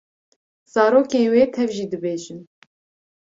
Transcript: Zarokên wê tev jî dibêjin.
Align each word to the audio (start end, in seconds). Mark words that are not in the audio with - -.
Zarokên 0.73 1.25
wê 1.33 1.43
tev 1.55 1.69
jî 1.77 1.85
dibêjin. 1.91 2.39